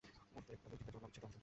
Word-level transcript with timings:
উদ্বেগ 0.37 0.59
বা 0.63 0.67
দুশ্চিন্তা 0.71 0.79
জীবনের 0.87 1.05
অবিচ্ছেদ্য 1.05 1.27
অংশ। 1.27 1.37